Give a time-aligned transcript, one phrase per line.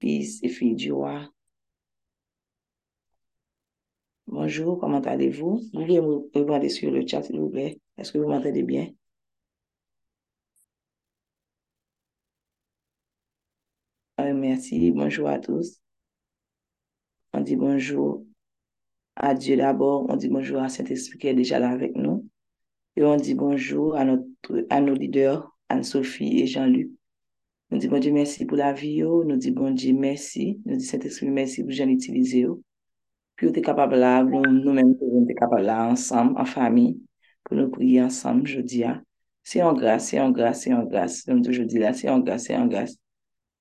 [0.00, 1.30] fils et filles du roi.
[4.26, 5.60] Bonjour, comment allez-vous?
[5.72, 7.80] Vous pouvez me regarder sur le chat, s'il vous plaît.
[7.96, 8.90] Est-ce que vous m'entendez bien?
[14.20, 15.80] Euh, merci, bonjour à tous.
[17.32, 18.24] On dit bonjour
[19.16, 22.26] à Dieu d'abord, on dit bonjour à Saint-Esprit qui est déjà là avec nous.
[22.96, 24.26] Et on dit bonjour à, notre,
[24.70, 26.90] à nos leaders, Anne-Sophie et Jean-Luc.
[27.70, 29.24] Nou di bon di mersi pou la vi yo, oh.
[29.26, 32.54] nou di bon di mersi, nou di sent espri mersi pou jen itilize oh.
[32.54, 32.58] yo.
[33.34, 36.92] Pi yo te kapab la, nou menm pou jen te kapab la ansam, an fami,
[37.42, 38.94] pou nou priye ansam jodi ya.
[38.94, 39.02] Ah.
[39.46, 42.22] Se yon grase, se yon grase, se yon grase, se yon jodi la, se yon
[42.26, 42.96] grase, se yon grase.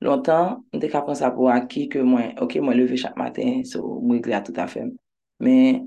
[0.05, 3.81] Lontan, nou te kapab sa pou aki ke mwen, ok mwen leve chak maten, so
[4.05, 4.91] mwen gla tout afem.
[5.41, 5.81] Men,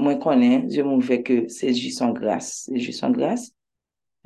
[0.00, 3.52] mwen konen, je mwen veke se jis son grase, se jis son grase.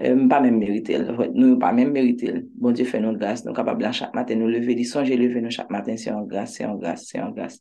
[0.01, 2.43] Euh, mpa men merite el, nou mpa men merite el.
[2.55, 5.43] Bon Diyo fè nou grase, nou kapab lan chak maten nou leve, di sonje leve
[5.43, 7.59] nou chak maten, se yon grase, se yon grase, se yon grase.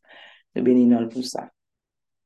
[0.54, 1.48] Nou beni nou pou sa.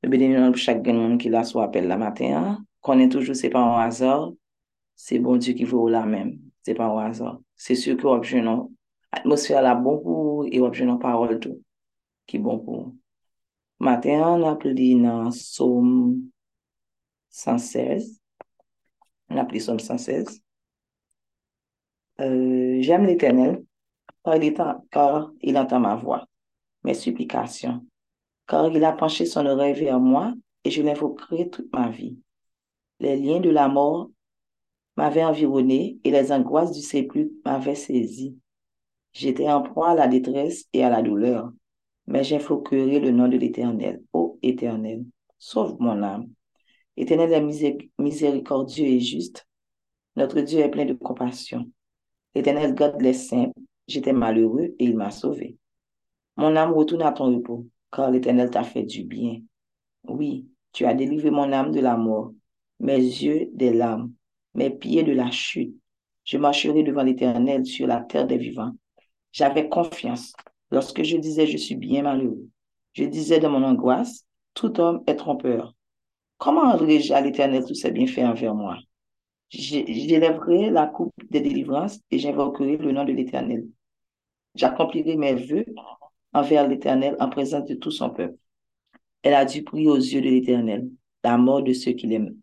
[0.03, 2.59] Nou beni nou pou chak gen moun ki la sou apel la maten.
[2.83, 4.33] Konen toujou se pa an wazor,
[4.99, 6.35] se bon Diyo ki vou la men,
[6.67, 7.39] se pa an wazor.
[7.55, 8.65] Se sou ki wap jenon,
[9.15, 11.61] atmosfè la bon pou, e wap jenon parol tou,
[12.27, 12.89] ki bon pou.
[13.79, 16.19] Maten an ap li nan som
[17.31, 18.20] 116,
[19.31, 20.41] On a appelé Somme 116.
[22.19, 23.63] Euh, J'aime l'éternel,
[24.25, 26.27] car, car il entend ma voix,
[26.83, 27.85] mes supplications,
[28.45, 30.33] car il a penché son oreille vers moi
[30.65, 32.19] et je l'invoquerai toute ma vie.
[32.99, 34.11] Les liens de la mort
[34.97, 38.37] m'avaient environné et les angoisses du sépulcre m'avaient saisi.
[39.13, 41.51] J'étais en proie à la détresse et à la douleur,
[42.05, 44.03] mais j'invoquerai le nom de l'Éternel.
[44.11, 45.05] Ô Éternel,
[45.39, 46.27] sauve mon âme.
[46.97, 49.47] Éternel est miséricordieux et juste.
[50.15, 51.69] Notre Dieu est plein de compassion.
[52.35, 53.51] L'Éternel garde les saints.
[53.87, 55.57] J'étais malheureux et il m'a sauvé.
[56.37, 59.41] Mon âme retourne à ton repos, car l'Éternel t'a fait du bien.
[60.07, 62.31] Oui, tu as délivré mon âme de la mort,
[62.79, 64.13] mes yeux des larmes,
[64.53, 65.75] mes pieds de la chute.
[66.23, 68.71] Je marcherai devant l'Éternel sur la terre des vivants.
[69.31, 70.33] J'avais confiance
[70.71, 72.47] lorsque je disais je suis bien malheureux.
[72.93, 75.73] Je disais dans mon angoisse, tout homme est trompeur.
[76.41, 78.75] Comment rendrai-je à l'Éternel tous ses bienfaits envers moi?
[79.49, 83.67] J'élèverai la coupe de délivrance et j'invoquerai le nom de l'Éternel.
[84.55, 85.65] J'accomplirai mes vœux
[86.33, 88.39] envers l'Éternel en présence de tout son peuple.
[89.21, 90.89] Elle a dû prier aux yeux de l'Éternel,
[91.23, 92.35] la mort de ceux qui l'aiment.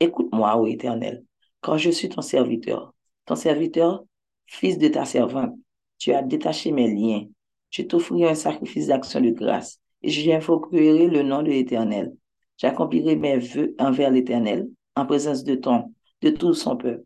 [0.00, 1.22] Écoute-moi, ô Éternel,
[1.60, 2.94] quand je suis ton serviteur,
[3.26, 4.02] ton serviteur,
[4.46, 5.52] fils de ta servante.
[5.98, 7.26] Tu as détaché mes liens.
[7.68, 12.14] Je t'offrirai un sacrifice d'action de grâce et j'invoquerai le nom de l'Éternel.
[12.60, 17.04] J'accomplirai mes vœux envers l'Éternel en présence de ton, de tout son peuple.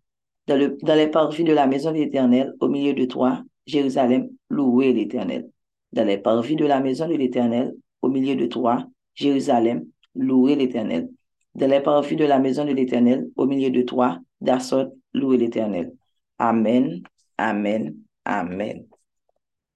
[0.48, 4.28] Dans, le, dans les parvis de la maison de l'Éternel, au milieu de toi, Jérusalem,
[4.50, 5.48] louez l'Éternel.
[5.92, 7.72] Dans les parvis de la maison de l'Éternel,
[8.02, 11.08] au milieu de toi, Jérusalem, louez l'Éternel.
[11.54, 15.92] Dans les parvis de la maison de l'Éternel, au milieu de toi, Dassot, louez l'Éternel.
[16.38, 17.00] Amen,
[17.38, 17.94] Amen,
[18.24, 18.86] Amen.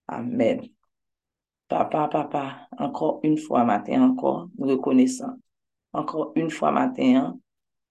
[0.08, 0.60] Amen.
[1.68, 5.38] Papa, papa, encore une fois matin, encore, nous reconnaissons.
[5.92, 7.38] Encore une fois matin,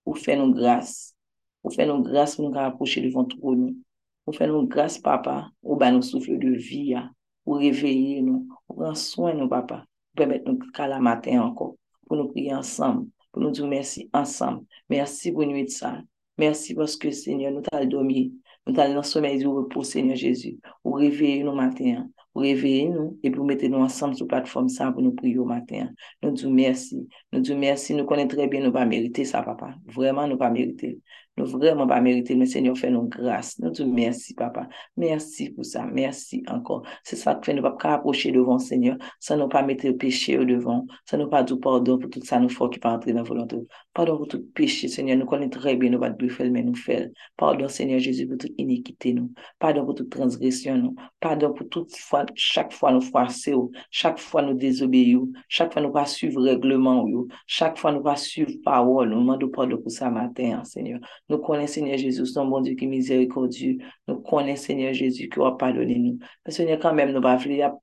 [0.03, 1.15] pour faire nos grâces.
[1.61, 3.75] Pour faire nos grâces pour nous approcher devant trône.
[4.23, 6.95] Pour faire nos grâces, papa, pour nous souffle de vie,
[7.43, 9.85] pour réveiller nous, pour prendre soin de nous, papa.
[10.09, 11.75] Pour permettre nous qu'à la matin encore,
[12.05, 14.65] pour nous prier ensemble, pour nous dire merci ensemble.
[14.89, 16.01] Merci pour nuit de ça.
[16.37, 18.33] Merci parce que, Seigneur, nous t'as dormi.
[18.65, 20.59] Nous allons dans le sommeil du repos, Seigneur Jésus.
[20.83, 22.07] Ou réveiller nous matin.
[22.37, 25.39] Ou réveiller nous et pour mettre nous ensemble sur la plateforme ça pour nous prier
[25.39, 25.89] au matin.
[26.21, 27.09] Nous disons merci.
[27.33, 27.95] Nous disons merci.
[27.95, 29.73] Nous connaissons très bien, nous pas mériter ça, papa.
[29.87, 30.99] Vraiment, nous pas mériter.
[31.37, 33.59] Nous vraiment pas mériter, mais Seigneur, fais nous grâce.
[33.59, 34.67] Nous disons merci, papa.
[34.95, 35.85] Merci pour ça.
[35.85, 36.83] Merci encore.
[37.03, 40.35] C'est ça que fait nous pas approcher devant, Seigneur, sans nous pas mettre le péché
[40.37, 43.23] devant, sans nous pas pardon pour tout ça, nous faut qui pas entrer dans la
[43.23, 43.57] volonté.
[43.93, 45.17] Pardon pour tout péché, Seigneur.
[45.17, 47.07] Nous connaissons très bien, nous pas de faire, mais nous faire.
[47.35, 49.31] Pardon, Seigneur Jésus, pour toute iniquité, nous.
[49.59, 50.95] Pardon pour toute transgression, nous.
[51.19, 53.53] Pardon pour toute fois, chaque fois nous froisser,
[53.91, 57.05] chaque fois nous désobéir, chaque fois nous pas suivre règlement,
[57.45, 59.09] chaque fois nous pas suivre parole.
[59.09, 60.99] Nous demandons pardon pour ça matin, Seigneur.
[61.29, 63.77] Nous connaissons, Seigneur Jésus, son bon Dieu qui est miséricordieux.
[64.07, 66.19] Nous connaissons, Seigneur Jésus, qui va pardonner nous.
[66.47, 67.73] Seigneur, quand même, nous pas faire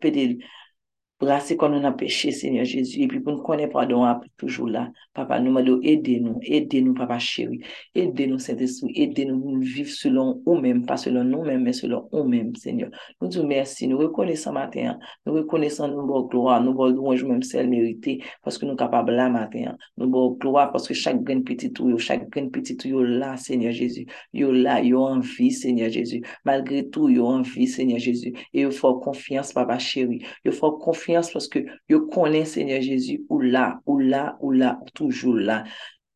[1.20, 4.05] Brasser quand on a péché, Seigneur Jésus, et puis pour nous connaître pardon,
[4.37, 4.90] toujours là.
[5.14, 7.61] Papa, nous demandons, aidez-nous, aidez-nous, Papa chéri.
[7.94, 12.90] Aidez-nous, Saint-Esprit, aidez-nous à vivre selon nous-mêmes, pas selon nous-mêmes, mais selon nous-mêmes, Seigneur.
[13.20, 17.69] Nous te remercions, nous reconnaissons matin, nous reconnaissons nos gloire, nous voulons louange même celle
[17.69, 19.76] méritée, parce que nous sommes capables là matin.
[19.96, 23.72] Nous voulons gloire, parce que chaque grain petit tout, chaque grain petit tout, là, Seigneur
[23.72, 24.06] Jésus.
[24.32, 26.22] Yo là, yo en vie, Seigneur Jésus.
[26.44, 28.32] Malgré tout, yo en vie, Seigneur Jésus.
[28.52, 30.25] Et il faut confiance, Papa chéri.
[30.44, 34.79] Il faut confiance konfians paske yo konen Seigneur Jezu ou la, ou la, ou la,
[34.81, 35.65] ou toujou la.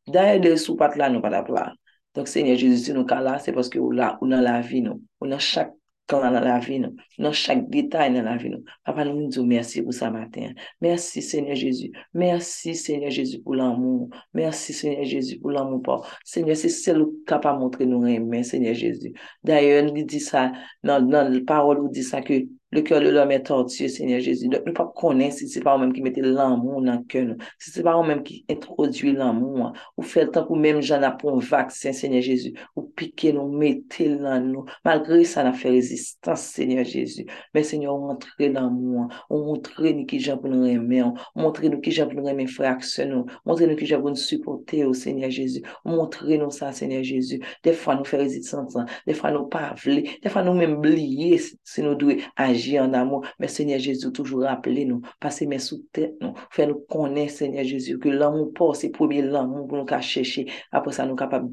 [0.09, 1.73] Daye de sou pat la nou pat ap la.
[2.15, 5.03] Donk Seigneur Jezu nou ka la, se paske ou la, ou nan la vi nou,
[5.21, 5.75] ou nan chak
[6.09, 8.65] klan nan la vi nou, nan chak detay nan la vi nou.
[8.87, 10.55] Papa nou nou djou mersi pou sa maten.
[10.81, 11.91] Mersi Seigneur Jezu.
[12.17, 14.09] Mersi Seigneur Jezu pou l'amou.
[14.33, 16.01] Mersi Seigneur Jezu pou l'amou pa.
[16.25, 19.13] Seigneur, se sel ou ka pa montre nou remen, Seigneur Jezu.
[19.45, 20.49] Daye, nou di sa,
[20.81, 24.47] nan, nan parol ou di sa ke Le kèr de l'homme est tortueux, Seigneur Jésus.
[24.51, 27.47] Nou pa konen si se pa ou mèm ki mette l'amou nan kèr nou.
[27.57, 29.71] Si se pa ou mèm ki introduye l'amou.
[29.97, 32.53] Ou fèl tan pou mèm jan apon vaksin, Seigneur Jésus.
[32.77, 34.67] Ou pike nou, mette l'an nou.
[34.85, 37.25] Malgré sa na fè rezistans, Seigneur Jésus.
[37.57, 39.07] Mè Seigneur, ou montre l'amou.
[39.31, 41.01] Ou montre nou ki jan pou nou remè.
[41.09, 43.39] Ou montre nou ki jan pou nou remè fraksyon nou.
[43.49, 45.65] Montre nou ki jan pou nou supporte ou, oh, Seigneur Jésus.
[45.87, 47.41] Ou montre nou sa, Seigneur Jésus.
[47.65, 48.77] De fwa nou fè rezistans.
[49.09, 50.05] De fwa nou pa vle.
[50.21, 52.58] De fwa nou mèm bliye se nou dwe aje.
[52.59, 53.25] Agir en amour.
[53.39, 57.65] Mais Seigneur Jésus, toujours rappeler nous, passer mes sous tête nous, faire nous connaître, Seigneur
[57.65, 60.47] Jésus, que l'amour pas, c'est premier l'amour pour nous chercher.
[60.73, 61.53] Après ça, nous capables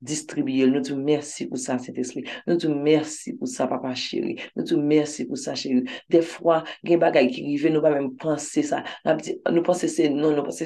[0.00, 0.66] distribuer.
[0.66, 2.24] Nous te merci pour ça, Saint-Esprit.
[2.46, 4.36] Nous te merci pour ça, papa chéri.
[4.56, 5.84] Nous te merci pour ça, chéri.
[6.08, 8.82] Des fois, il y a des choses qui arrivent, nous pas même penser ça.
[9.50, 10.64] Nous pensons c'est non, nous pensons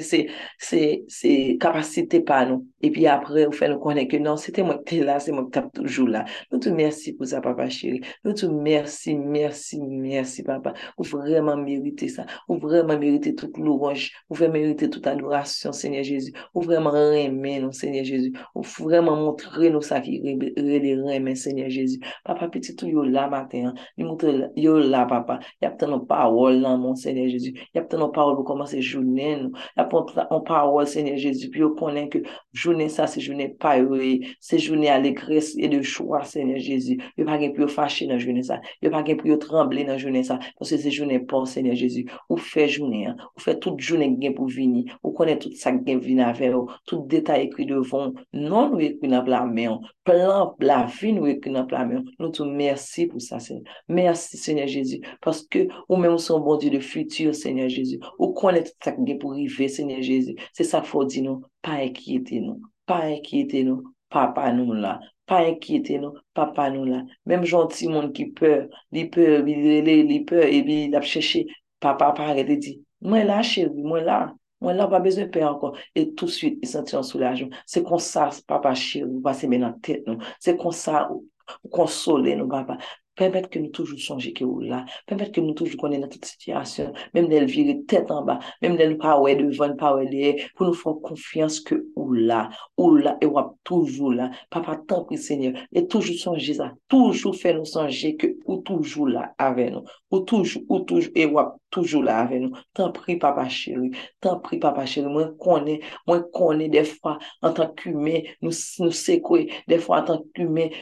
[0.57, 2.67] c'est c'est capacité pas nous.
[2.81, 5.47] Et puis après, on fait nous connaître que non, c'était moi qui là, c'est moi
[5.51, 6.25] qui toujours là.
[6.51, 8.01] Nous te merci pour ça, papa chéri.
[8.23, 10.73] Nous te merci, merci, merci, papa.
[10.97, 12.25] Vous vraiment méritez ça.
[12.47, 14.11] Vous vraiment méritez toute louange.
[14.29, 16.31] Vous vraiment méritez toute adoration, Seigneur Jésus.
[16.53, 18.33] Vous vraiment aimer nous, Seigneur Jésus.
[18.53, 20.19] Vous vraiment montre nou sa ki
[20.55, 21.99] rele remen, Seigneur Jezu.
[22.25, 25.39] Papa, piti tou yo la maten, li montre yo la, papa.
[25.63, 27.53] Yap ten nou pawol nan, mon Seigneur Jezu.
[27.75, 29.65] Yap ten nou pawol pou komanse jounen nou.
[29.79, 32.23] Yap ten nou pawol, Seigneur Jezu, pi yo konen ke
[32.55, 36.99] jounen sa, se jounen payoye, se jounen alegres e de chwa, Seigneur Jezu.
[37.17, 38.59] Yo pa gen pou yo fache nan jounen sa.
[38.83, 40.39] Yo pa gen pou yo tremble nan jounen sa.
[40.59, 42.05] Pwese se jounen pon, Seigneur Jezu.
[42.29, 44.85] Ou fe jounen, ou fe tout jounen gen pou vini.
[45.01, 48.13] Ou konen tout sa gen vina ver, ou tout detay ekri devon.
[48.35, 52.45] Non ou ekri nan nan plamen, plan la vi nou ekri nan plamen, nou tou
[52.45, 53.65] mersi pou sa, Seigneur.
[53.87, 58.33] Mersi, Seigneur Jésus, paske ou men ou son bon di de futur, Seigneur Jésus, ou
[58.37, 62.43] konen tout sa gen pou rive, Seigneur Jésus, se sa fò di nou, pa ekite
[62.43, 67.89] nou, pa ekite nou, papa nou la, pa ekite nou, papa nou la, mem jonti
[67.89, 71.45] moun ki peur, li peur, li peur, li peur, e bi la pcheche,
[71.83, 72.75] papa pa arete di,
[73.05, 74.19] mwen la chevi, mwen la,
[74.63, 75.75] Mwen la pa bezwen pe ankon.
[75.95, 77.51] Et tout suite, e y senti an soulajou.
[77.69, 80.21] Se kon sa, papa chir, ou pa se men an tet nou.
[80.43, 81.25] Se kon sa, ou
[81.73, 82.79] Konsole nou papa.
[83.15, 84.81] Permet ke nou toujou sonje ki ou la.
[85.07, 86.91] Permet ke nou toujou konen nan tout sityasyon.
[87.15, 88.35] Mem del vire tèt an ba.
[88.63, 90.33] Mem del pa wè devan, pa wè de.
[90.57, 92.41] Pou nou fò konfians ke ou la.
[92.75, 94.27] Ou la e wap toujou la.
[94.51, 95.61] Papa tan pri seigneur.
[95.71, 96.73] E toujou sonje sa.
[96.91, 99.87] Toujou fè nou sonje ke ou toujou la avè nou.
[100.11, 102.65] Ou toujou, ou toujou, e wap toujou la avè nou.
[102.75, 103.93] Tan pri papa chéri.
[104.19, 105.07] Tan pri papa chéri.
[105.07, 108.25] Mwen konen, mwen konen defwa an tan kume.
[108.43, 108.51] Nou,
[108.83, 109.45] nou sekwe.
[109.71, 110.73] Defwa an tan kume.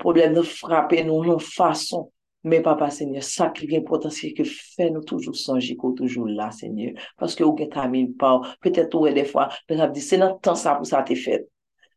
[0.00, 2.06] problem nou frape nou yon fason,
[2.48, 6.50] men papa seigneur, sa ki gen potansye ke fe nou toujou sonje ko toujou la
[6.54, 10.20] seigneur, paske ou gen tamin pa ou, petet ou e defwa, men ap di se
[10.20, 11.48] nan tan sa pou sa te fet,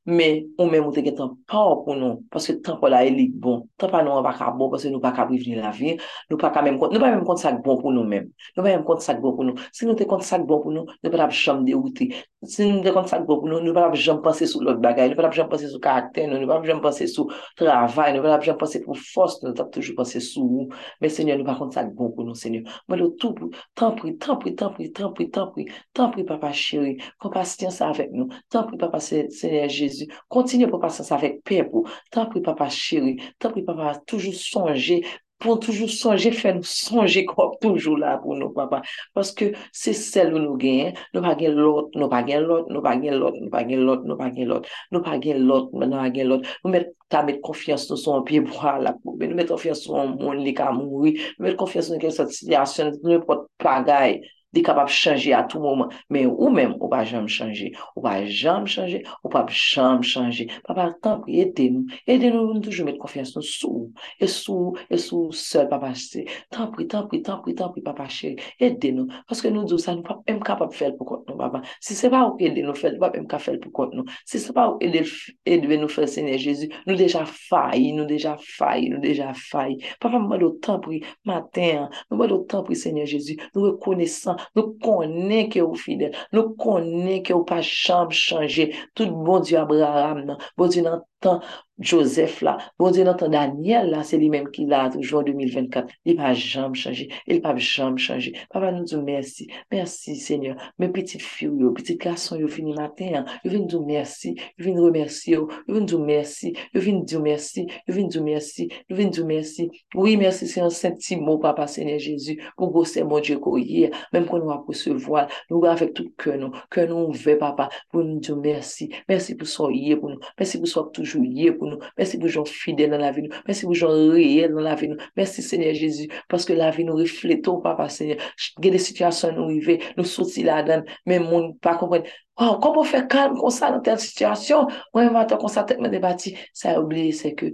[0.05, 3.35] men, ou men te gen tan pa ou pou nou, paske tan pou la elik
[3.41, 5.93] bon, tan pa nou an baka bon, paske nou baka vivri la vi,
[6.29, 8.71] nou baka menm kont, nou pa menm kont sak bon pou nou menm, nou pa
[8.71, 11.13] menm kont sak bon pou nou, si nou te kont sak bon pou nou, nou
[11.13, 12.09] pa la jom de outi,
[12.49, 14.81] si nou te kont sak bon pou nou, nou pa la jom pense sou lot
[14.81, 17.29] bagay, nou pa la jom pense sou karakter nou, nou pa la jom pense sou
[17.59, 21.13] travay, nou pa la jom pense pou fos, nou tap toujou pense sou ou, men
[21.13, 24.15] senyor, nou pa kont sak bon pou nou, senyor, mwen lo tou pou, tan pri,
[24.17, 28.09] tan pri, tan pri, tan pri, tan pri, tan pri papa chéri, kompasyen sa avek
[28.15, 30.07] nou, tan pri papa senyor Jésus, Jésus.
[30.27, 31.89] Continue pour passer ça avec paix pour.
[32.11, 33.21] Tant pis, papa chéri.
[33.39, 35.03] Tant pis, papa, toujours songer.
[35.39, 38.83] Pour toujours songer, faire nous songer comme toujours là pour nous, papa.
[39.13, 40.93] Parce que c'est celle où nous gagnons.
[41.15, 43.83] Nous pas gagnons l'autre, nous pas gagnons l'autre, nous pas gagnons l'autre, nous pas gagnons
[43.83, 46.49] l'autre, nous pas gagnons l'autre, nous pas gagnons l'autre, nous pas gagnons l'autre.
[46.63, 49.99] Nous mettons ta met konfians nou son piye bwa la poube, nou met konfians nou
[49.99, 54.21] an moun li ka Nous nou confiance konfians nou situation, nous silyasyon, nou pot pagay,
[54.53, 58.17] li kapap chanje a tou mouman, men ou men ou pa jam chanje, ou pa
[58.27, 62.85] jam chanje, ou pa jam chanje, papa tan pri ete nou, ete nou nou toujou
[62.87, 63.87] met konfians nou sou,
[64.19, 67.83] e sou, e sou sel papa se, tan pri, tan pri, tan pri, tan pri
[67.85, 71.31] papa che, ete nou, paske nou dou sa nou pa m kapap fel pou kont
[71.31, 73.75] nou papa, si se pa ou ete nou fel, nou pa m kapap fel pou
[73.81, 78.07] kont nou, si se pa ou ete nou fel Seigneur Jezu, nou deja fayi, nou
[78.09, 82.45] deja fayi, nou deja fayi, papa m wad ou tan pri, matin, m wad ou
[82.51, 87.45] tan pri Senye Jezu, nou rekonesan, Nou konen ke ou fidel, nou konen ke ou
[87.47, 91.41] pa chanm chanje, tout bon di Abraham bon di nan tan
[91.81, 95.87] Joseph là, bon Dieu, notre Daniel là, c'est lui-même qui l'a toujours en 2024.
[96.05, 97.09] Il va jamais changer.
[97.27, 98.33] Il va jamais changer.
[98.49, 99.47] Papa nous dit merci.
[99.71, 100.55] Merci Seigneur.
[100.77, 103.11] Mes petites filles, mes petits garçons, ils fini matin.
[103.15, 103.25] Hein.
[103.43, 104.35] Ils viennent dire merci.
[104.59, 105.37] Ils viennent remercier.
[105.67, 106.53] Ils viennent nous merci.
[106.73, 107.67] Ils viennent dire merci.
[107.87, 108.69] Ils viennent dire merci.
[108.89, 109.71] Ils viennent dire merci.
[109.95, 113.89] Oui, merci c'est un saint petit mot, Papa Seigneur Jésus, pour grosser mon Dieu hier,
[114.13, 117.69] même quand nous pour ce voile, nous avec tout cœur nous, que nous ouvert, Papa,
[117.91, 118.89] pour nous dire merci.
[119.09, 120.19] Merci pour son hier pour nous.
[120.37, 123.25] Merci pour son toujours hier pour nous nou, mersi pou joun fidèl nan la vi
[123.25, 126.85] nou, mersi pou joun reyèl nan la vi nou, mersi Seigneur Jésus, paske la vi
[126.87, 128.21] nou refleto, Papa Seigneur,
[128.61, 132.05] gè de situasyon nou yve, nou soti la dan, men moun pa kompren,
[132.39, 135.81] waw, kon pou fè kalm kon sa nan tel situasyon, mwen atan kon sa tek
[135.83, 137.53] men debati, sa oubliye se ke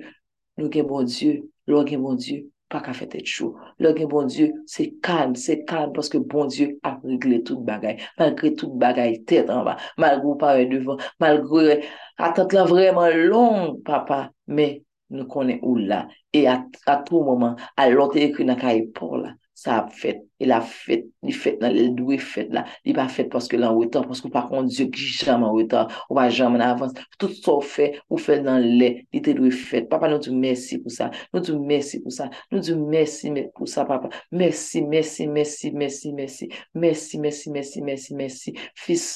[0.58, 4.10] nou gen bon Dieu, lò gen bon Dieu, pa ka fè tèt chou, lò gen
[4.12, 8.74] bon Dieu, se kalm, se kalm, paske bon Dieu a regle tout bagay, malgré tout
[8.82, 11.82] bagay tèt an ba, malgré ou pa wè devan, malgré
[12.18, 14.80] atant la vreman long, papa, men
[15.14, 16.06] nou konen ou la,
[16.36, 16.60] e a
[17.08, 21.08] tou mouman, a lote ekri nan ka epor la, sa ap fèt, il ap fèt,
[21.26, 24.30] li fèt nan lèl dwe fèt la, li pa fèt paske lan wè tan, paske
[24.34, 27.90] pa kon Diyo ki jaman wè tan, ou pa jaman avans, tout sa ou fè,
[28.12, 31.42] ou fèt nan lè, li te dwe fèt, papa nou di mèsi pou sa, nou
[31.42, 36.52] di mèsi pou sa, nou di mèsi pou sa papa, mèsi, mèsi, mèsi, mèsi, mèsi,
[36.78, 39.10] mèsi, mèsi, mèsi, mèsi, mèsi, fis,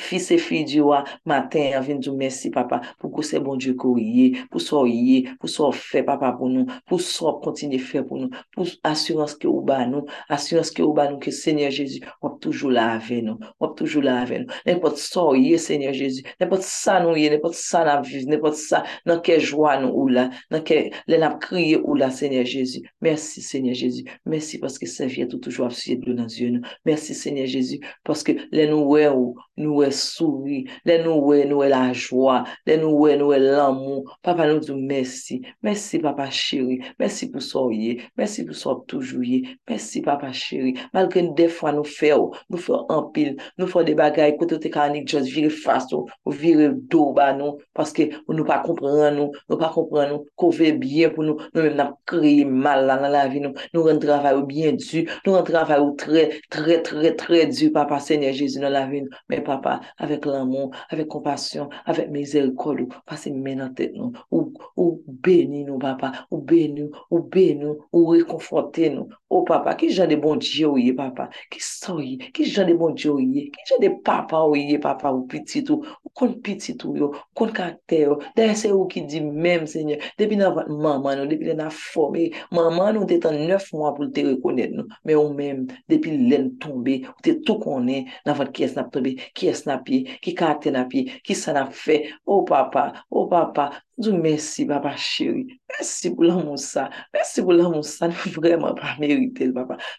[0.00, 4.00] Fis e fi diwa, maten avin djou mersi papa, pou kou se bon diyo kou
[4.00, 8.20] ye, pou sou ye, pou sou fe papa pou nou, pou sou kontine fe pou
[8.20, 12.02] nou, pou asyans ke ou ba nou, asyans ke ou ba nou ke Seigneur Jezu,
[12.24, 14.62] wap toujou la ave nou, wap toujou la ave nou.
[14.66, 18.82] nepot sou ye Seigneur Jezu, nepot sa nou ye, nepot sa nan viv, nepot sa
[19.08, 22.82] nan ke jwa nou ou la, nan ke lè nan kriye ou la Seigneur Jezu.
[23.04, 26.74] Mersi Seigneur Jezu, mersi paske se fye tou toujou ap siye dou nan zye nou.
[26.88, 31.44] Mersi Seigneur Jezu, paske lè nou we ou, nou we wè souri, lè nou wè
[31.50, 34.04] nou wè la jwa, lè nou wè nou wè l'amou.
[34.24, 39.24] Papa nou dou mèsi, mèsi papa chéri, mèsi pou sou ye, mèsi pou sou toujou
[39.26, 40.74] ye, mèsi papa chéri.
[40.96, 44.72] Malke nou defwa nou fè ou, nou fè anpil, nou fè de bagay kote te
[44.72, 49.36] kanik jòs vire fason, ou vire do ba nou, paske ou nou pa kompran nou,
[49.50, 52.96] nou pa kompran nou, kou kove bien pou nou, nou mèm nan kriye mal la
[53.00, 56.26] nan la vi nou, nou ren travay ou bien du, nou ren travay ou tre,
[56.52, 59.63] tre, tre, tre, tre du, papa Seigneur Jésus nan la vi nou, mè papa
[59.98, 66.26] avec l'amour, avec compassion, avec miséricorde, passez maintenant tête nous, ou, ou bénis nous, papa,
[66.30, 69.08] ou bénis ou bénis ou réconfortez nous.
[69.30, 72.90] Oh papa, qui genre de bon Dieu, oui, papa, qui soyez, qui genre de bon
[72.90, 75.84] Dieu, oui, qui genre de papa, oui, papa, ou petit, ou,
[76.18, 80.38] kon pitit ou yo, kon karakter yo, deye se ou ki di mèm seigne, depi
[80.38, 84.10] nan vat maman nou, depi lè nan fome, maman nou te tan 9 mwa pou
[84.14, 88.38] te rekonet nou, mè ou mèm, depi lè n tombe, ou te tou konen, nan
[88.38, 91.56] vat ki es nap tombe, ki es nap ye, ki karakter nap ye, ki sa
[91.56, 96.88] nap fe, ou oh, papa, ou oh, papa, mersi papa cheri mersi pou la moussa,
[97.12, 98.94] mersi pou la moussa nou vreman papa.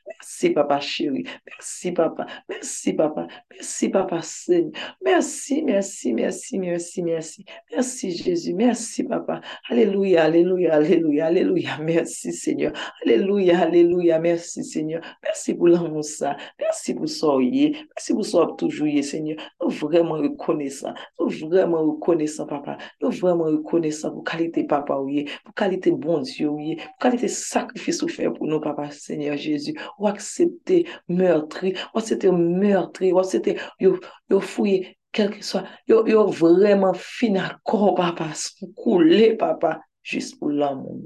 [0.08, 2.25] Mersi papa cheri, mersi papa.
[2.50, 4.62] Mersi papa, mersi papa se
[5.04, 12.74] mersi, mersi, mersi mersi, mersi, mersi jesu mersi papa, aleluya, aleluya aleluya, aleluya, mersi seigneur.
[13.04, 15.02] Aleluya, aleluya, mersi seigneur.
[15.24, 18.24] Mersi pou la moussa mersi pou soye, mersi pou
[19.04, 25.25] seigneur, nou vreman rekonesan, nou vreman rekonesan papa, nou vreman rekonesan pou kalite papa ouye,
[25.46, 29.75] pou kalite bon diyo ouye, pou kalite sakrifis ou fe pou nou papa, seigneur Jezu
[29.98, 37.94] ou aksepte meurtri ou aksepte meurtri, ou aksepte yo fouye, kelke so yo vreman finakon
[37.98, 41.06] papa, sou koule papa jist pou l'amon,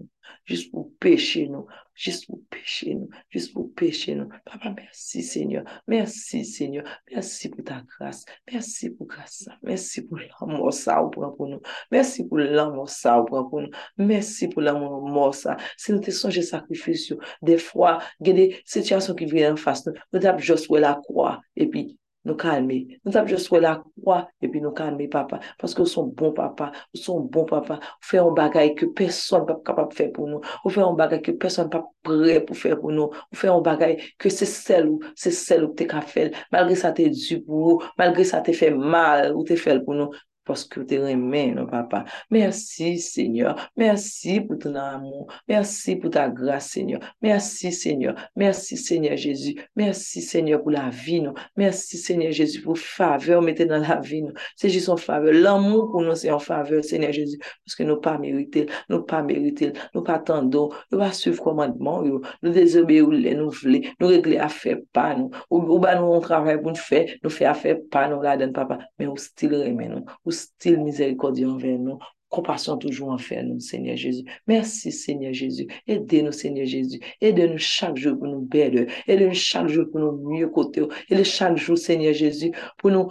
[0.49, 1.67] Jist pou peche nou.
[1.99, 3.09] Jist pou peche nou.
[3.33, 4.29] Jist pou peche nou.
[4.47, 5.65] Papa, mersi Seigneur.
[5.89, 6.87] Mersi Seigneur.
[7.11, 8.25] Mersi pou ta grase.
[8.49, 9.51] Mersi pou grase.
[9.65, 11.61] Mersi pou l'amor sa ou pran pou nou.
[11.93, 13.85] Mersi pou l'amor sa ou pran pou nou.
[13.99, 15.57] Mersi pou l'amor sa.
[15.77, 17.21] Se nou te sonje sakrifisyon.
[17.45, 19.97] De fwa, gede, se tiyason ki vye an fas nou.
[20.13, 21.39] Nou tap jos wè la kwa.
[21.59, 22.99] epi, nous calmer.
[23.05, 25.39] Nous avons juste la croix et puis nous calmer, papa.
[25.57, 26.71] Parce que nous sommes bons papa.
[26.93, 27.75] Nous sommes bons papa.
[27.75, 30.41] Nous faisons un bagage que personne n'est capable de faire pour nous.
[30.65, 33.09] Nous faisons un bagage que personne n'est pas prêt pour faire pour nous.
[33.31, 36.33] Nous faisons un bagage que c'est celle où, c'est celle où tu as fait.
[36.51, 37.81] Malgré ça, tu es dû pour nous.
[37.97, 40.09] Malgré ça, tu fait mal ou tu fait pour nous.
[40.49, 42.03] paske ou te remen nou papa.
[42.33, 49.17] Mersi Seigneur, mersi pou ton amou, mersi pou ta grase Seigneur, mersi Seigneur, mersi Seigneur
[49.17, 53.99] Jezu, mersi Seigneur pou la vi nou, mersi Seigneur Jezu pou faveur mette nan la
[54.03, 57.87] vi nou, se jis son faveur, l'amou pou nou se yon faveur Seigneur Jezu, paske
[57.87, 62.55] nou pa merite, nou pa merite, nou pa tando, nou pa suiv komandman yo, nou
[62.55, 66.15] dezobe ou le nou vle, nou regle a fe pa nou, ou, ou ba nou
[66.17, 69.11] an travay pou nou fe, nou fe a fe pa nou la den papa, men
[69.11, 71.97] ou stil remen nou, ou style miséricordieux envers nous.
[72.29, 74.23] Compassion toujours envers nous, Seigneur Jésus.
[74.47, 75.67] Merci, Seigneur Jésus.
[75.87, 76.99] Aidez-nous, Seigneur Jésus.
[77.21, 78.87] Aidez-nous chaque jour pour nous belle.
[79.07, 80.81] Aidez-nous chaque jour pour nous mieux côté.
[81.09, 83.09] Aidez-nous chaque jour, Seigneur Jésus, pour nous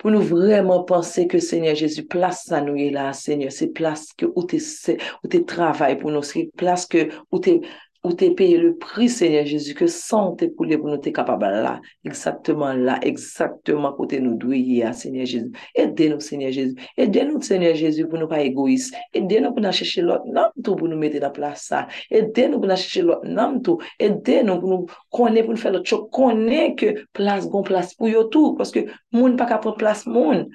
[0.00, 3.52] pour nous vraiment penser que Seigneur Jésus, place ça nous est là, Seigneur.
[3.52, 6.22] C'est place que où tu travailles pour nous.
[6.22, 7.60] C'est place que où tu
[8.02, 11.42] ou te peye le pri, Seigneur Jésus, ke san te koule pou nou te kapab
[11.44, 11.74] la,
[12.08, 15.50] eksaktman la, eksaktman kote nou dweye ya, Seigneur Jésus.
[15.76, 16.88] Ede nou, Seigneur Jésus.
[16.96, 18.88] Ede nou, Seigneur Jésus, pou nou pa egois.
[19.12, 21.84] Ede nou pou nan chèche lot nam tou pou nou mette nan plasa.
[22.08, 23.84] Ede nou pou nan chèche lot nam tou.
[24.00, 26.08] Ede nou pou nou konen pou nou fè lot chok.
[26.16, 30.46] Konen ke plas gon plas pou yo tou, paske moun pa kapon plas moun.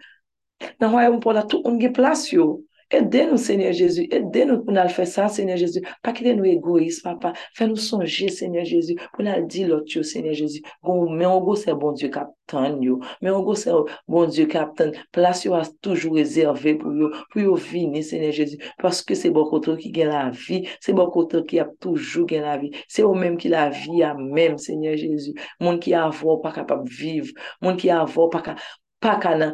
[0.81, 2.55] Nan wè yon pou la tou, on ge plas yo.
[2.91, 6.35] Ede nou, Seigneur Jezu, ede nou pou nan fè sa, Seigneur Jezu, pa ki de
[6.37, 10.61] nou egoist, papa, fè nou sonje, Seigneur Jezu, pou nan di lot yo, Seigneur Jezu,
[10.85, 13.73] goun men ongo se bon Diyo kapten yo, men ongo se
[14.11, 18.61] bon Diyo kapten, plas yo as toujou rezerve pou yo, pou yo vini, Seigneur Jezu,
[18.81, 22.45] paske se bon koto ki gen la vi, se bon koto ki ap toujou gen
[22.45, 26.37] la vi, se ou menm ki la vi a menm, Seigneur Jezu, moun ki avon
[26.45, 27.33] pa kapap viv,
[27.65, 28.69] moun ki avon pa kapap,
[29.05, 29.53] pa ka nan,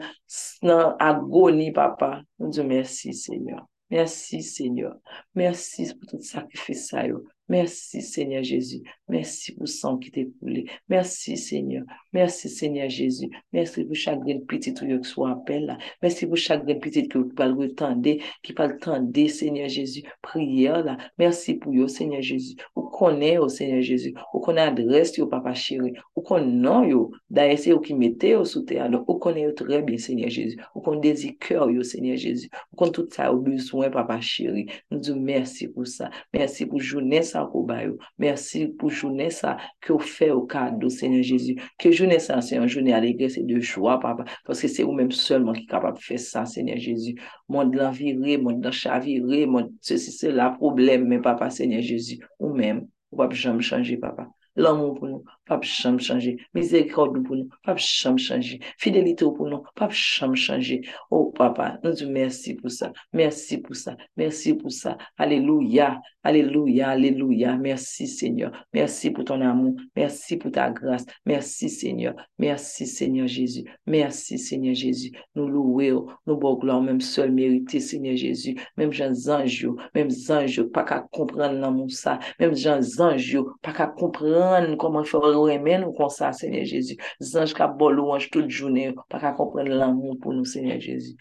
[0.64, 2.22] nan agoni, papa.
[2.40, 3.66] Nou diyo, mersi, Senyor.
[3.92, 4.96] Mersi, Senyor.
[5.36, 7.26] Mersi pou tout sakrifisa yo.
[7.52, 8.82] Merci, Seigneur Jésus.
[9.10, 10.68] Merci pour le sang qui t'est coulé.
[10.88, 11.84] Merci, Seigneur.
[12.14, 13.30] Merci, Seigneur Jésus.
[13.52, 15.78] Merci pour chaque grain petit qui soit appel là.
[16.02, 18.10] Merci pour chaque grain petit que vous pouvez retendre,
[18.42, 20.04] qui parle tendre, Seigneur Jésus.
[20.22, 20.98] Prière là.
[21.18, 22.56] Merci pour vous, Seigneur Jésus.
[22.74, 24.14] Vous connaissez, au Seigneur Jésus.
[24.34, 25.92] Vous connaissez l'adresse, au Papa chéri.
[26.16, 26.96] Vous connaissez,
[27.30, 28.90] d'ailleurs, c'est vous qui mettez au sous terre.
[28.90, 30.58] Vous connaissez très bien, Seigneur Jésus.
[30.74, 32.48] Vous connaissez des cœurs, Seigneur Jésus.
[32.72, 34.68] Vous connaissez tout ça au besoin, Papa chéri.
[34.90, 36.10] Nous disons merci pour ça.
[36.34, 37.98] Merci pour journée ça, sa kou bayou.
[38.22, 41.58] Mersi pou jounen sa ki ou fe ou kado, Seigneur Jezu.
[41.82, 44.26] Ke jounen sa, Seigneur, jounen alegre, se de jwa, papa.
[44.48, 47.16] Paske se ou menm selman ki kapap fe sa, Seigneur Jezu.
[47.50, 51.24] Moun de lan vire, moun de lan chavire, moun se si se la problem, men
[51.26, 52.22] papa, Seigneur Jezu.
[52.40, 54.30] Ou menm, ou pap jom chanje, papa.
[54.56, 56.38] L'amour pour nous, pas jamais changer.
[56.54, 58.60] Miséricorde pour nous, pas jamais changer.
[58.78, 60.82] Fidélité pour nous, pas jamais changer.
[61.10, 62.92] Oh, papa, nous disons merci pour ça.
[63.14, 63.96] Merci pour ça.
[64.18, 64.98] Merci pour ça.
[65.18, 66.02] Alléluia.
[66.24, 66.90] Alléluia.
[66.90, 67.56] Alléluia.
[67.58, 68.52] Merci, Seigneur.
[68.74, 69.76] Merci pour ton amour.
[69.96, 71.06] Merci pour ta grâce.
[71.26, 72.14] Merci, Seigneur.
[72.38, 73.64] Merci, Seigneur Jésus.
[73.88, 75.12] Merci, Seigneur Jésus.
[75.36, 78.56] Nous louons, nous bon même seul mérité, Seigneur Jésus.
[78.78, 82.20] Même gens anges, même anges, pas qu'à comprendre l'amour ça.
[82.40, 84.41] Même gens anges, pas qu'à comprendre
[84.78, 86.98] comment faire aimer nous comme ça, Seigneur Jésus.
[87.22, 91.16] Zange qui bon louange toute journée, pas qu'à comprendre l'amour pour nous, Seigneur Jésus.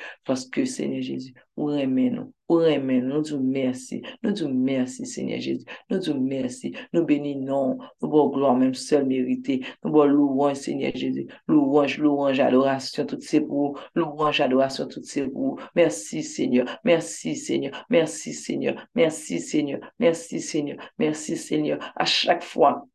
[0.52, 5.04] Que, Seigneur Jésus, ou aimer nous, ou aimer nous, nous disons merci, nous disons merci,
[5.04, 10.04] Seigneur Jésus, nous disons merci, nous bénissons, nous bon gloire, même seul mérité, nous bon
[10.04, 16.22] louange, Seigneur Jésus, louange, louange, adoration, tout c'est pour louange, adoration, tout c'est pour merci,
[16.22, 22.86] Seigneur, merci, Seigneur, merci, Seigneur, merci, Seigneur, merci, Seigneur, merci, Seigneur, à chaque fois,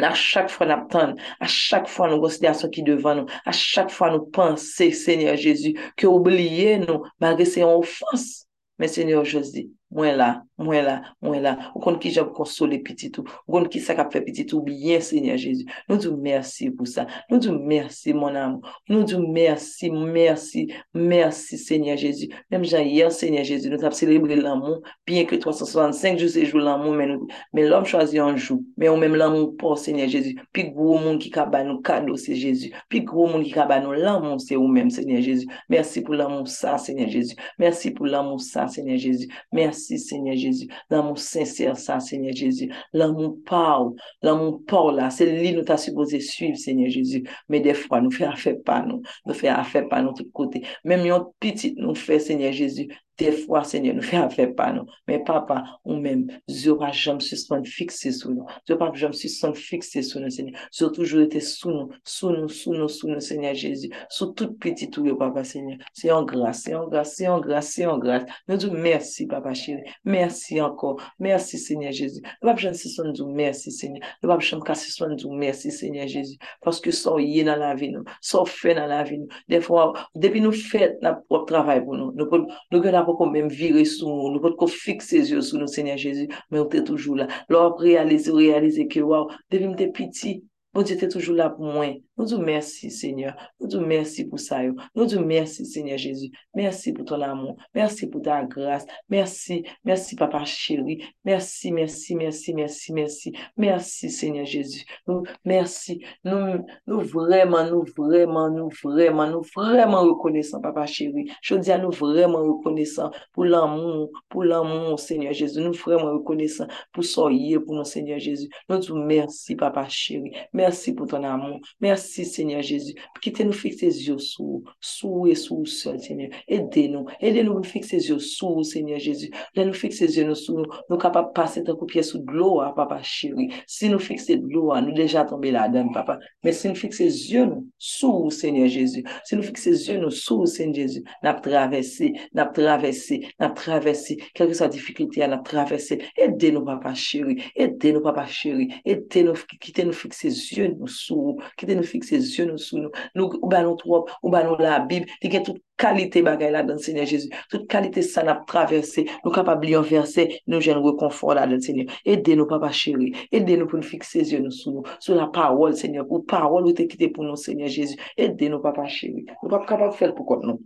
[0.00, 3.52] A chak fwa nap tan, a chak fwa nou goside aso ki devan nou, a
[3.52, 8.46] chak fwa nou panse, Seigneur Jezu, ki oubliye nou, magre se yon ofans.
[8.80, 10.30] Men Seigneur Jezu, mwen la,
[10.62, 14.12] Mwen la, mwen la, ou kon ki job konsole pititou, ou kon ki sak ap
[14.14, 15.66] fe pititou, oubliye Seigneur Jezu.
[15.88, 21.58] Nou djou mersi pou sa, nou djou mersi mon amou, nou djou mersi, mersi, mersi
[21.58, 22.28] Seigneur Jezu.
[22.52, 26.62] Mem jan yer Seigneur Jezu, nou tap celebre l'amou, bien ke 365 jou se jou
[26.62, 27.30] l'amou men nou.
[27.56, 30.36] Men l'om chwazi anjou, men ou men l'amou pou Seigneur Jezu.
[30.54, 33.98] Pi gwo moun ki kaba nou kado se Jezu, pi gwo moun ki kaba nou
[33.98, 35.50] l'amou se ou men Seigneur Jezu.
[35.72, 40.51] Mersi pou l'amou sa Seigneur Jezu, mersi pou l'amou sa Seigneur Jezu, mersi Seigneur Jezu.
[40.52, 40.68] Jésus.
[40.90, 42.70] L'amour sincère, ça, Seigneur Jésus.
[42.92, 43.92] L'amour parle.
[44.22, 47.24] l'amour parle, là, c'est lui nous t'a supposé suivre, Seigneur Jésus.
[47.48, 49.02] Mais des fois, nous fait affaire pas nous.
[49.26, 50.62] Nous fait affaire pas nous de tous côtés.
[50.84, 52.88] Même une petite nous fait, Seigneur Jésus.
[53.18, 54.86] Des fois, Seigneur, nous fait affaire pas nous.
[55.06, 58.46] Mais papa, ou même, Zora, je me suspend fixé sous nous.
[58.66, 60.58] Zora, je me suspend fixé sous nous, Seigneur.
[60.72, 63.90] Zora, toujours été sous nous, sous nous, sous nous, sous nous, Seigneur Jésus.
[64.08, 65.78] Sous toute petite ou papa, Seigneur.
[65.92, 68.24] C'est en grâce, c'est en grâce, c'est en grâce, c'est en grâce.
[68.48, 69.82] Nous disons merci, papa chéri.
[70.04, 71.00] Merci encore.
[71.18, 72.22] Merci, Seigneur Jésus.
[72.42, 74.02] Zora, je me suspend nous, merci, Seigneur.
[74.22, 76.38] Zora, je me suspend nous, merci, Seigneur Jésus.
[76.62, 78.04] Parce que ça y est dans la vie, nous.
[78.20, 79.28] Ça fait dans la vie, nous.
[79.48, 82.12] Des fois, depuis nous fait notre propre travail pour nous.
[82.12, 85.58] Nous, nous, nous, pa pou kon men vire sou, nou pot kon fikse zyo sou
[85.60, 87.28] nou Seigneur Jezu, men ou te toujou la.
[87.50, 90.38] Lò ap realize, realize ke waw, devim te piti,
[90.72, 93.34] bon di te toujou la pou mwen, Nous te merci, Seigneur.
[93.58, 94.60] Nous te merci pour ça.
[94.94, 96.30] Nous te merci, Seigneur Jésus.
[96.54, 97.56] Merci pour ton amour.
[97.74, 98.86] Merci pour ta grâce.
[99.08, 101.02] Merci, merci, papa chéri.
[101.24, 103.32] Merci, merci, merci, merci, merci.
[103.56, 104.84] Merci, Seigneur Jésus.
[105.08, 106.04] Nous, merci.
[106.22, 111.28] Nous, nous vraiment, nous vraiment, nous vraiment, nous vraiment reconnaissants, papa chéri.
[111.42, 115.60] Je dis à nous vraiment reconnaissants pour l'amour, pour l'amour, Seigneur Jésus.
[115.60, 118.48] Nous vraiment reconnaissants pour soyer, pour nous, Seigneur Jésus.
[118.68, 120.30] Nous te merci, papa chéri.
[120.52, 121.58] Merci pour ton amour.
[121.80, 122.94] Merci Seigneur Jésus.
[123.20, 126.28] Quittez nous fixer les yeux sous, sous et sous Seigneur.
[126.46, 127.06] Aidez-nous.
[127.20, 129.30] Aidez-nous à fixer les yeux sous, Seigneur Jésus.
[129.54, 130.64] Laissez nous fixer les yeux sous nous.
[130.90, 133.48] Nous capables de passer un coup de pied sous de l'eau, hein, papa chéri.
[133.66, 136.18] Si nous fixons de l'eau, hein, nous déjà là-dedans, papa.
[136.44, 137.48] Mais si nous les yeux
[137.78, 139.04] sous, Seigneur Jésus.
[139.24, 141.02] Si nous fixons les yeux sous, Seigneur Jésus.
[141.22, 144.18] Nous traversé, nous traversé, nous traversé.
[144.34, 146.02] Quelle que soit la difficulté, nous traversé.
[146.16, 147.42] Aidez-nous, papa chéri.
[147.56, 148.68] Aidez-nous, papa chéri.
[148.84, 153.04] Aidez-nous, quittez nous fixer les yeux sous, quittez nous fixer fikse zyon nou sou nou,
[153.18, 156.52] nou ou ba nou trop, ou ba nou la bib, li gen tout kalite bagay
[156.54, 160.82] la dan Senye Jezu, tout kalite sa nap traverse, nou kapab li anverse, nou jen
[160.84, 164.46] wè konfor la dan Senye, ede nou papa chéri, ede nou pou nou fikse zyon
[164.48, 167.70] nou sou nou, sou la parol Senye, ou parol ou te kite pou nou Senye
[167.72, 170.62] Jezu, ede nou papa chéri, nou pap kapab fel pou kont nou.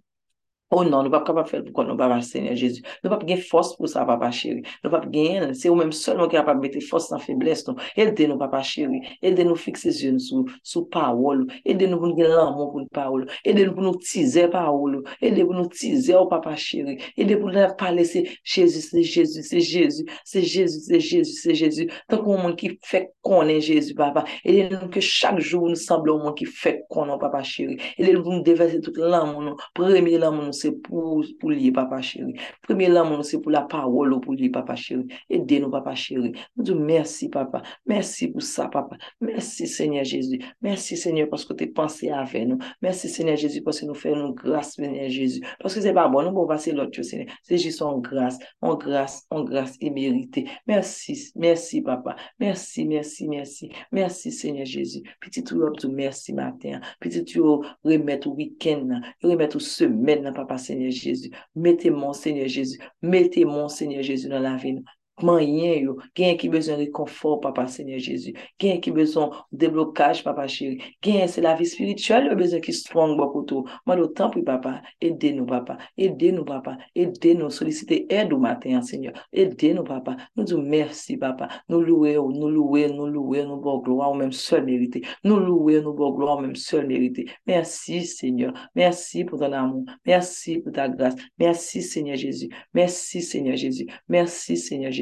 [0.69, 2.81] Oh non, nou pa pa fel pou kon nou papa Seigneur Jésus.
[3.05, 4.65] Nou pa pa gen fos pou sa papa chéri.
[4.83, 7.79] Nou pa pa gen, se ou menm solman ki apap bete fos nan febles nou.
[7.95, 8.99] Elde nou papa chéri.
[9.23, 11.45] Elde nou fikse zyon sou, sou paol.
[11.63, 13.29] Elde nou pou nou gen lanmou pou nou paol.
[13.47, 14.97] Elde nou pou nou tize paol.
[15.21, 16.97] Elde pou nou tize ou papa chéri.
[17.15, 21.55] Elde pou nou pale se Jésus, se Jésus, se Jésus, se Jésus, se Jésus, se
[21.63, 21.95] Jésus.
[22.11, 24.27] Tan kon moun ki fek konen Jezu papa.
[24.43, 27.79] Elde nou ke chak jou nou sembla ou moun ki fek konen papa chéri.
[27.95, 29.63] Elde nou pou nou devese tout lanmou nou.
[29.79, 30.56] Premi lanman nou.
[30.57, 32.35] se pou, pou liye papa chéri.
[32.67, 35.07] Premye l'amour se pou la parole pou liye papa chéri.
[35.31, 36.33] Ede nou papa chéri.
[36.57, 37.63] Nou djou mersi papa.
[37.89, 38.99] Mersi pou sa papa.
[39.21, 40.41] Mersi Seigneur Jésus.
[40.65, 42.61] Mersi Seigneur paske te panse ave nou.
[42.85, 45.45] Mersi Seigneur Jésus paske nou fè nou grâs Seigneur Jésus.
[45.63, 47.33] Paske se pa bon nou pou vase lot yo Seigneur.
[47.47, 50.47] Se jisou an grâs, an grâs, an grâs e merite.
[50.69, 52.17] Mersi, mersi papa.
[52.41, 53.71] Mersi, mersi, mersi.
[53.93, 55.05] Mersi Seigneur Jésus.
[55.23, 56.81] Petit ou lop djou mersi matin.
[57.03, 59.07] Petit ou remet ou week-end nan.
[59.25, 60.46] Remet ou semen nan papa.
[60.57, 61.31] Seigneur Jésus.
[61.55, 62.79] Mettez mon Seigneur Jésus.
[63.03, 64.83] Mettez mon Seigneur Jésus dans la vie.
[65.23, 68.35] Manye yo, gen qui besoin de confort, papa Seigneur Jésus?
[68.61, 70.79] Gen qui besoin de déblocage, papa chéri?
[71.03, 73.65] Gen, c'est la vie spirituelle, le besoin qui strong tout.
[73.87, 75.79] Moi, le temps, papa, aidez-nous, papa.
[75.97, 76.77] Aidez-nous, papa.
[76.95, 79.13] Aidez-nous, sollicitez aide au matin, Seigneur.
[79.33, 80.17] Aidez-nous, papa.
[80.37, 81.49] Nous disons merci, papa.
[81.69, 85.03] Nous louons, nous louons, nous louons, nous bon gloire, même seul mérité.
[85.25, 87.27] Nous louons, nous bon gloire, même seul mérité.
[87.47, 88.53] Merci, Seigneur.
[88.75, 89.85] Merci pour ton amour.
[90.05, 91.15] Merci pour ta grâce.
[91.39, 92.49] Merci, Seigneur Jésus.
[92.75, 93.87] Merci, Seigneur Jésus.
[94.09, 94.93] Merci, Seigneur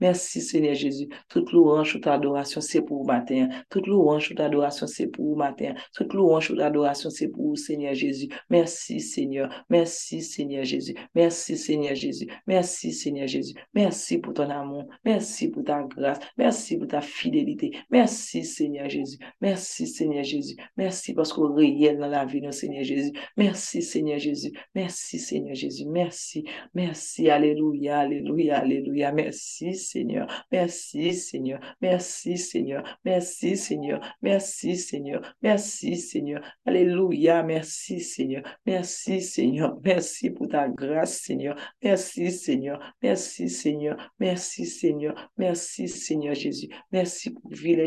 [0.00, 1.08] Merci Seigneur Jésus.
[1.28, 3.48] Toute louange, toute adoration, c'est pour vous matin.
[3.70, 5.74] Toute louange, toute adoration, c'est pour vous matin.
[5.94, 8.28] Toute louange, toute adoration, c'est pour vous, Seigneur Jésus.
[8.50, 9.64] Merci Seigneur.
[9.70, 10.94] Merci Seigneur Jésus.
[11.14, 12.26] Merci Seigneur Jésus.
[12.46, 13.54] Merci Seigneur Jésus.
[13.74, 14.86] Merci pour ton amour.
[15.04, 16.18] Merci pour ta grâce.
[16.36, 17.72] Merci pour ta fidélité.
[17.90, 19.18] Merci Seigneur Jésus.
[19.40, 20.56] Merci Seigneur Jésus.
[20.76, 23.12] Merci parce qu'on réel dans la vie Seigneur Jésus.
[23.36, 24.52] Merci Seigneur Jésus.
[24.74, 25.86] Merci Seigneur Jésus.
[25.86, 26.44] Merci.
[26.74, 27.28] Merci.
[27.30, 28.00] Alléluia.
[28.00, 28.58] Alléluia.
[28.58, 29.12] Alléluia.
[29.12, 29.51] Merci.
[29.52, 30.26] Merci Seigneur.
[30.50, 31.60] Merci Seigneur.
[31.80, 32.98] Merci Seigneur.
[33.04, 34.00] Merci Seigneur.
[34.22, 35.36] Merci Seigneur.
[35.42, 36.42] Merci Seigneur.
[36.64, 37.42] Alléluia.
[37.42, 38.42] Merci Seigneur.
[38.64, 39.78] Merci Seigneur.
[39.84, 41.56] Merci pour ta grâce Seigneur.
[41.82, 42.80] Merci Seigneur.
[43.02, 44.12] Merci Seigneur.
[44.18, 45.30] Merci Seigneur.
[45.36, 46.68] Merci Seigneur Jésus.
[46.90, 47.86] Merci pour vivre les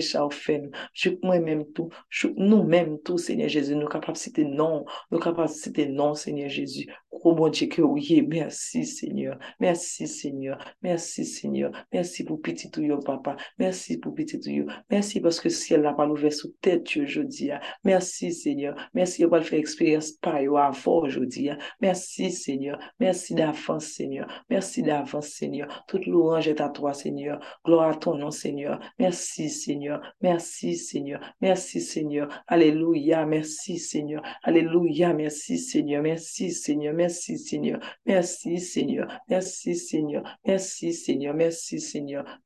[0.93, 1.89] Je moi-même tout.
[2.37, 3.75] Nous-mêmes tout Seigneur Jésus.
[3.75, 4.85] Nos capacités non.
[5.09, 6.87] Nos capacités non Seigneur Jésus.
[7.11, 8.23] Oh mon Dieu que oui.
[8.27, 9.39] Merci Seigneur.
[9.59, 10.59] Merci Seigneur.
[10.83, 11.54] Merci Seigneur.
[11.93, 13.35] Merci pour petit tout papa.
[13.59, 14.71] Merci pour petit tout.
[14.89, 17.51] Merci parce que ciel n'a pas ouvert sous tête aujourd'hui.
[17.83, 18.75] Merci, Seigneur.
[18.93, 21.49] Merci pour faire expérience par avant aujourd'hui.
[21.81, 22.79] Merci, Seigneur.
[22.99, 24.27] Merci d'avance, Seigneur.
[24.49, 25.85] Merci d'avance, Seigneur.
[25.87, 27.39] Toute louange est à toi, Seigneur.
[27.65, 28.79] Gloire à ton nom, Seigneur.
[28.99, 30.01] Merci, Seigneur.
[30.21, 31.19] Merci, Seigneur.
[31.41, 32.43] Merci, Seigneur.
[32.47, 33.25] Alléluia.
[33.25, 34.21] Merci, Seigneur.
[34.43, 35.13] Alléluia.
[35.13, 36.01] Merci, Seigneur.
[36.01, 36.93] Merci, Seigneur.
[36.93, 37.79] Merci, Seigneur.
[38.05, 39.07] Merci, Seigneur.
[39.29, 40.23] Merci, Seigneur.
[40.45, 41.33] Merci, Seigneur.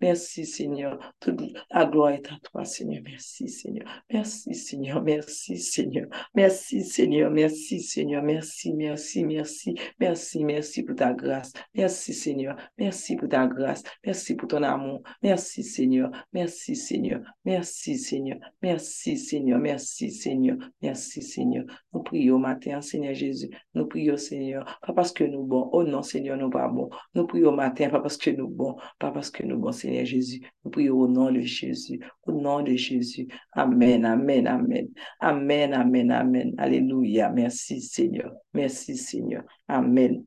[0.02, 1.14] Merci, Seigneur.
[1.20, 3.02] Toute la gloire est à toi, Seigneur.
[3.04, 3.86] Merci, Seigneur.
[4.12, 5.02] Merci, Seigneur.
[5.02, 6.08] Merci, Seigneur.
[6.36, 7.32] Merci, Seigneur.
[7.32, 8.24] Merci, Seigneur.
[8.24, 9.76] Merci, merci, merci.
[10.00, 11.54] Merci, merci pour ta grâce.
[11.76, 12.56] Merci, Seigneur.
[12.78, 13.84] Merci pour ta grâce.
[14.06, 15.02] Merci pour ton amour.
[15.22, 16.12] Merci, Seigneur.
[16.34, 17.22] Merci, Seigneur.
[17.46, 18.40] Merci, Seigneur.
[18.62, 19.60] Merci, Seigneur.
[19.60, 20.58] Merci, Seigneur.
[20.82, 21.66] Merci, Seigneur.
[21.94, 23.50] Nous prions matin, Seigneur Jésus.
[23.74, 24.80] Nous prions, Seigneur.
[24.86, 25.70] Pas parce que nous bon.
[25.72, 26.90] Oh non, Seigneur, nous pas bon.
[27.16, 28.76] Nous prions matin, pas parce que nous bon.
[28.98, 30.42] Pas parce que nous bon, Seigneur Jésus.
[30.64, 32.00] Nous prions au nom de Jésus.
[32.26, 33.28] Au nom de Jésus.
[33.54, 34.88] Amen, amen, amen.
[35.20, 36.54] Amen, amen, amen.
[36.58, 37.30] Alléluia.
[37.30, 38.34] Merci, Seigneur.
[38.54, 39.44] Merci, Seigneur.
[39.68, 40.26] Amen.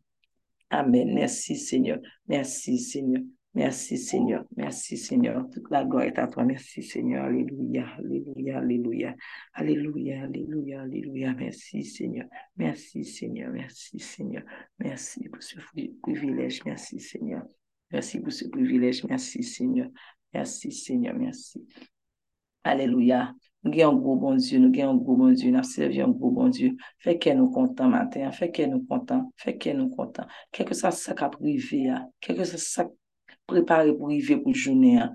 [0.71, 1.15] Amen.
[1.15, 1.99] Merci, Seigneur.
[2.27, 3.23] Merci, Seigneur.
[3.55, 4.45] Merci, Seigneur.
[4.57, 5.47] Merci, Seigneur.
[5.51, 6.45] Toute la gloire est à toi.
[6.45, 7.25] Merci, Seigneur.
[7.27, 7.87] Alléluia.
[7.99, 8.59] Alléluia.
[8.59, 9.15] Alléluia.
[9.53, 10.23] Alléluia.
[10.23, 10.81] Alléluia.
[10.81, 11.35] Alléluia.
[11.35, 12.27] Merci, Seigneur.
[12.57, 13.53] Merci, Seigneur.
[13.53, 14.43] Merci, Seigneur.
[14.79, 15.57] Merci pour ce
[16.03, 16.65] privilège.
[16.65, 17.43] Merci, Seigneur.
[17.93, 19.05] Merci pour ce privilège.
[19.05, 19.89] Merci, Seigneur.
[20.33, 21.15] Merci, Seigneur.
[21.15, 21.67] Merci.
[22.65, 23.35] Alléluia.
[23.65, 24.59] Nous avons un gros bon Dieu.
[24.59, 25.51] Nous avons un gros bon Dieu.
[25.51, 26.77] Nous avons un gros bon Dieu.
[26.99, 28.31] Fait qu'elle nous content matin.
[28.31, 29.31] Fait qu'elle nous content.
[29.37, 30.25] Fait qu'elle nous content.
[30.51, 31.91] Quelque chose ça qu'a privé.
[31.91, 32.09] Hein.
[32.21, 32.89] Quelque chose ça
[33.47, 34.99] préparé pour vivre pour journée.
[34.99, 35.13] Hein.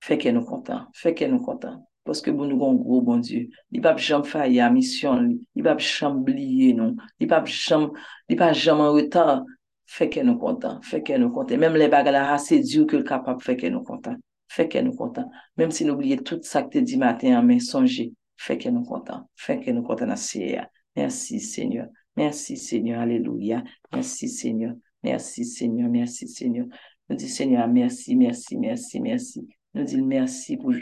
[0.00, 0.86] Fait qu'elle nous content.
[0.94, 1.86] Fait qu'elle nous content.
[2.04, 3.48] Parce que nous avons un gros bon Dieu.
[3.70, 5.20] Il n'y a pas de faire la mission.
[5.20, 6.70] Il n'y a pas de jamais oublier.
[6.70, 9.44] Il n'y a pas de en retard.
[9.92, 11.60] Feke nou kontan, feke nou kontan.
[11.60, 15.30] Mem le bagala ha, se diyo ke l kapap nous nou fait Feke nous kontan.
[15.56, 18.12] Même si nous oublions tout sa ke te di maten an hein, men sonje.
[18.38, 20.66] Feke nou kontan, feke nou kontan asye ya.
[20.96, 26.66] Mersi Seigneur, merci, Seigneur, alléluia, merci, Seigneur, merci, Seigneur, merci, Seigneur.
[27.08, 29.48] Nous disons Seigneur, merci, merci, merci, merci.
[29.74, 30.72] Nous disons merci pour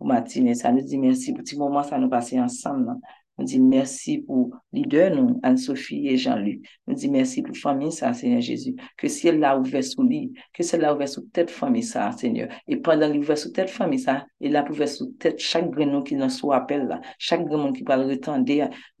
[0.00, 0.72] pou matine sa.
[0.72, 2.96] Nou di mersi pou ti mouman sa nou pase ansam nan.
[2.96, 3.18] Hein.
[3.40, 6.62] Nous disons merci pour les deux, nous, Anne-Sophie et Jean-Luc.
[6.86, 8.76] Nous disons merci pour famille, ça, Seigneur Jésus.
[8.98, 11.82] Que si elle l'a ouvert sous lit, que si elle l'a ouvert sous tête famille,
[11.82, 12.48] ça, Seigneur.
[12.68, 16.16] Et pendant l'ouvert sous tête famille, ça, elle l'a ouvert sous tête chaque grenou qui
[16.16, 18.44] nous soit appel là, chaque grenou qui va le retendre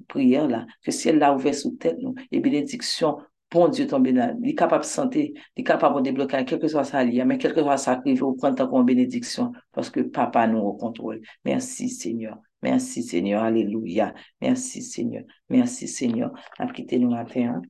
[0.08, 3.18] prière là, que si elle l'a ouvert sous tête nous, et bénédiction
[3.50, 6.60] bon Dieu tombe là, il est capable de santé, il est capable de débloquer, quel
[6.60, 9.90] que soit sa lie, mais quel que soit sa privé, au prendre comme bénédiction, parce
[9.90, 11.20] que papa nous au contrôle.
[11.44, 12.38] Merci Seigneur.
[12.62, 13.42] Merci Seigneur.
[13.42, 14.14] Alléluia.
[14.40, 15.24] Merci Seigneur.
[15.48, 16.32] Merci Seigneur.
[16.58, 17.62] A quitté nous matin hein,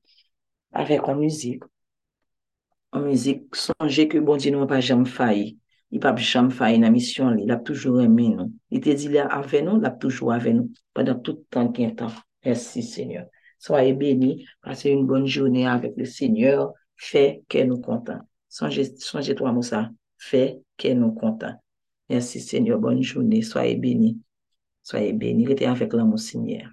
[0.72, 1.62] avec en musique.
[2.92, 5.59] En musique, songez que bon Dieu n'a pas jamais failli.
[5.92, 7.37] Il n'a pas jamais failli dans la mission.
[7.37, 8.53] Il a toujours aimé nous.
[8.70, 11.70] Il te dit là avec nous, il a toujours avec nous pendant tout le temps
[11.70, 12.12] qu'il temps.
[12.44, 13.26] Merci Seigneur.
[13.59, 16.72] Soyez bénis, passez une bonne journée avec le Seigneur.
[16.96, 18.20] Fais que nous contents.
[18.48, 19.90] Songez, songez toi, Moussa.
[20.18, 21.55] Fais que nous contents.
[22.09, 22.79] Merci Seigneur.
[22.79, 23.42] Bonne journée.
[23.42, 24.18] Soyez bénis.
[24.90, 25.46] Soyez bénis.
[25.46, 26.68] Restez avec l'amour Seigneur.